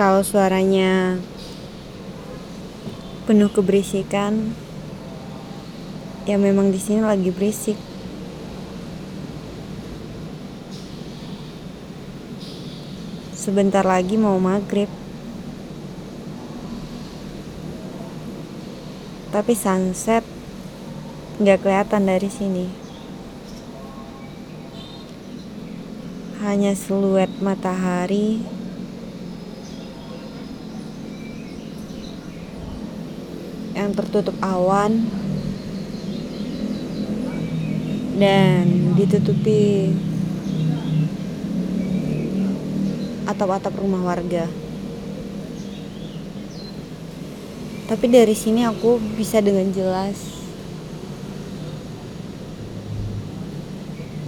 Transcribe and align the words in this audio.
Kalau 0.00 0.24
suaranya 0.24 1.20
penuh 3.28 3.52
keberisikan, 3.52 4.56
ya 6.24 6.40
memang 6.40 6.72
di 6.72 6.80
sini 6.80 7.04
lagi 7.04 7.28
berisik. 7.28 7.76
Sebentar 13.36 13.84
lagi 13.84 14.16
mau 14.16 14.40
maghrib. 14.40 14.88
Tapi 19.36 19.52
sunset 19.52 20.24
nggak 21.44 21.60
kelihatan 21.60 22.08
dari 22.08 22.30
sini. 22.32 22.66
Hanya 26.40 26.72
siluet 26.72 27.28
matahari 27.44 28.59
yang 33.80 33.96
tertutup 33.96 34.36
awan 34.44 35.08
dan 38.20 38.92
ditutupi 39.00 39.96
atap-atap 43.24 43.72
rumah 43.80 44.04
warga. 44.04 44.44
Tapi 47.88 48.06
dari 48.06 48.36
sini 48.36 48.68
aku 48.68 49.00
bisa 49.16 49.40
dengan 49.40 49.72
jelas 49.72 50.14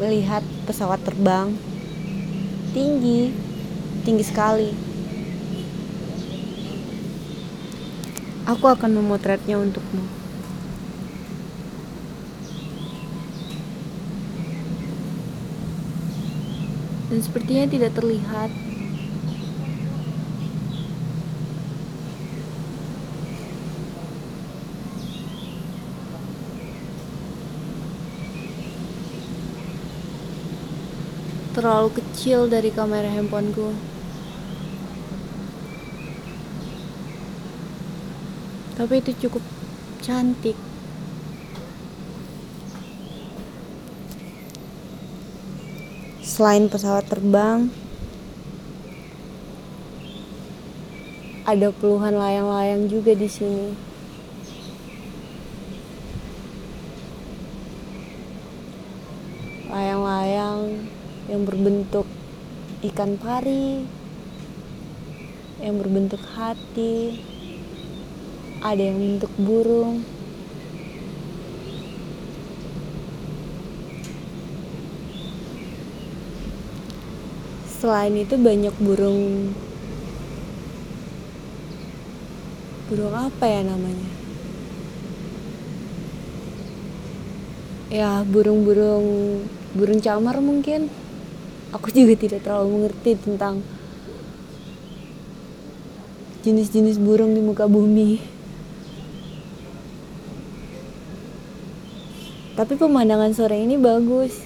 melihat 0.00 0.42
pesawat 0.66 0.98
terbang 1.04 1.54
tinggi, 2.72 3.30
tinggi 4.02 4.24
sekali. 4.24 4.91
Aku 8.42 8.66
akan 8.66 8.98
memotretnya 8.98 9.54
untukmu. 9.54 10.02
Dan 17.12 17.20
sepertinya 17.22 17.70
tidak 17.70 17.92
terlihat. 17.94 18.50
Terlalu 31.52 31.88
kecil 32.00 32.48
dari 32.48 32.72
kamera 32.72 33.12
handphoneku. 33.12 33.91
Tapi 38.72 38.98
itu 38.98 39.12
cukup 39.28 39.44
cantik. 40.00 40.56
Selain 46.24 46.64
pesawat 46.66 47.04
terbang, 47.12 47.68
ada 51.44 51.68
puluhan 51.76 52.16
layang-layang 52.16 52.88
juga 52.88 53.12
di 53.12 53.28
sini. 53.28 53.68
Layang-layang 59.68 60.88
yang 61.28 61.42
berbentuk 61.44 62.08
ikan 62.88 63.20
pari, 63.20 63.84
yang 65.60 65.76
berbentuk 65.76 66.24
hati, 66.32 67.20
ada 68.62 68.78
yang 68.78 69.18
bentuk 69.18 69.32
burung. 69.34 70.06
Selain 77.82 78.14
itu 78.14 78.38
banyak 78.38 78.70
burung 78.78 79.50
burung 82.86 83.14
apa 83.18 83.44
ya 83.50 83.66
namanya? 83.66 84.08
Ya, 87.90 88.22
burung-burung 88.22 89.04
burung 89.74 89.98
camar 89.98 90.38
mungkin. 90.38 90.86
Aku 91.74 91.90
juga 91.90 92.14
tidak 92.14 92.46
terlalu 92.46 92.78
mengerti 92.78 93.18
tentang 93.18 93.66
jenis-jenis 96.46 97.02
burung 97.02 97.34
di 97.34 97.42
muka 97.42 97.66
bumi. 97.66 98.41
Tapi 102.52 102.76
pemandangan 102.76 103.32
sore 103.32 103.64
ini 103.64 103.80
bagus. 103.80 104.44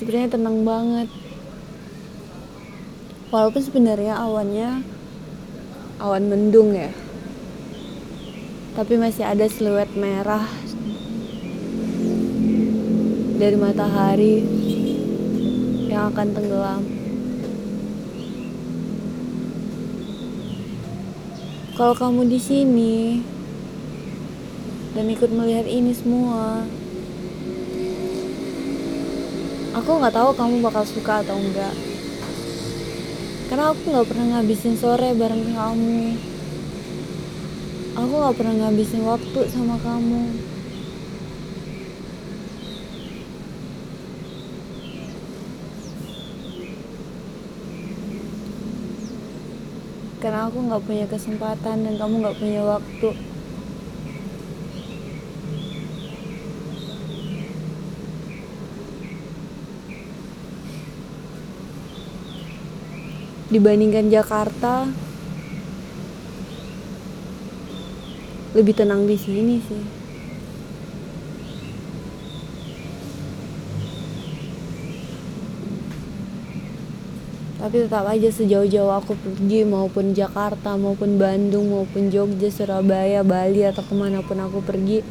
Sebenarnya 0.00 0.32
tenang 0.32 0.64
banget. 0.64 1.12
Walaupun 3.28 3.60
sebenarnya 3.60 4.16
awannya 4.16 4.80
awan 6.00 6.24
mendung 6.32 6.72
ya. 6.72 6.88
Tapi 8.72 8.96
masih 8.96 9.28
ada 9.28 9.44
siluet 9.44 9.92
merah 9.92 10.48
dari 13.36 13.56
matahari 13.60 14.36
yang 15.92 16.08
akan 16.14 16.28
tenggelam. 16.32 17.07
Kalau 21.78 21.94
kamu 21.94 22.26
di 22.26 22.42
sini 22.42 23.22
dan 24.98 25.06
ikut 25.06 25.30
melihat 25.30 25.62
ini 25.62 25.94
semua, 25.94 26.66
aku 29.78 29.86
nggak 29.86 30.10
tahu 30.10 30.34
kamu 30.34 30.58
bakal 30.58 30.82
suka 30.82 31.22
atau 31.22 31.38
enggak. 31.38 31.70
Karena 33.46 33.70
aku 33.70 33.94
nggak 33.94 34.10
pernah 34.10 34.26
ngabisin 34.26 34.74
sore 34.74 35.14
bareng 35.14 35.54
kamu. 35.54 36.18
Aku 37.94 38.12
nggak 38.26 38.34
pernah 38.34 38.54
ngabisin 38.66 39.06
waktu 39.06 39.40
sama 39.46 39.78
kamu. 39.78 40.47
Karena 50.18 50.50
aku 50.50 50.58
nggak 50.66 50.82
punya 50.82 51.06
kesempatan 51.06 51.86
dan 51.86 51.94
kamu 51.94 52.14
nggak 52.22 52.38
punya 52.38 52.62
waktu. 52.66 53.10
Dibandingkan 63.48 64.12
Jakarta 64.12 64.92
lebih 68.52 68.74
tenang 68.76 69.08
di 69.08 69.16
sini 69.16 69.56
sih 69.64 69.97
tapi 77.58 77.82
tetap 77.82 78.06
aja 78.06 78.30
sejauh-jauh 78.30 78.94
aku 78.94 79.18
pergi 79.18 79.66
maupun 79.66 80.14
Jakarta 80.14 80.78
maupun 80.78 81.18
Bandung 81.18 81.74
maupun 81.74 82.06
Jogja 82.06 82.54
Surabaya 82.54 83.26
Bali 83.26 83.66
atau 83.66 83.82
ke 83.82 83.94
mana 83.98 84.22
pun 84.22 84.38
aku 84.38 84.62
pergi 84.62 85.02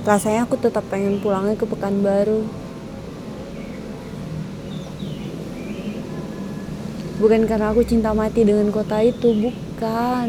rasanya 0.00 0.48
aku 0.48 0.56
tetap 0.56 0.88
pengen 0.88 1.20
pulangnya 1.20 1.54
ke 1.60 1.68
Pekanbaru. 1.68 2.48
Bukan 7.20 7.44
karena 7.44 7.68
aku 7.68 7.84
cinta 7.84 8.16
mati 8.16 8.48
dengan 8.48 8.72
kota 8.72 8.96
itu 9.04 9.28
bukan. 9.36 10.28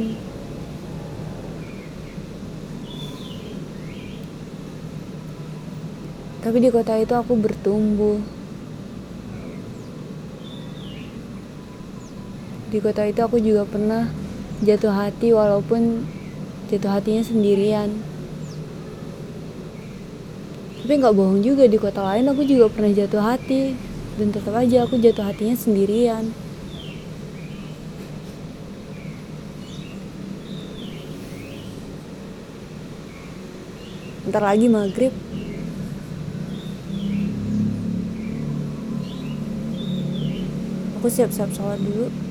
Tapi 6.42 6.58
di 6.60 6.68
kota 6.68 7.00
itu 7.00 7.16
aku 7.16 7.40
bertumbuh 7.40 8.41
di 12.72 12.80
kota 12.80 13.04
itu 13.04 13.20
aku 13.20 13.36
juga 13.44 13.68
pernah 13.68 14.08
jatuh 14.64 14.96
hati 14.96 15.36
walaupun 15.36 16.08
jatuh 16.72 16.88
hatinya 16.88 17.20
sendirian. 17.20 17.92
Tapi 20.80 20.94
nggak 20.96 21.12
bohong 21.12 21.44
juga 21.44 21.68
di 21.68 21.76
kota 21.76 22.00
lain 22.00 22.32
aku 22.32 22.48
juga 22.48 22.72
pernah 22.72 22.96
jatuh 22.96 23.20
hati 23.20 23.76
dan 24.16 24.32
tetap 24.32 24.56
aja 24.56 24.88
aku 24.88 24.96
jatuh 25.04 25.28
hatinya 25.28 25.60
sendirian. 25.60 26.32
Ntar 34.32 34.48
lagi 34.48 34.72
maghrib. 34.72 35.12
Aku 41.04 41.12
siap-siap 41.12 41.52
sholat 41.52 41.84
dulu. 41.84 42.31